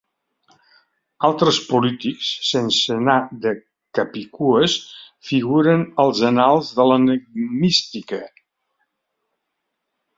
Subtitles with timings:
[1.27, 3.53] Altres polítics, sense anar de
[3.99, 4.79] capicues,
[5.31, 8.25] figuren als annals de l'enigmística.